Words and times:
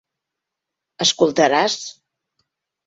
Escoltaràs? 1.07 1.79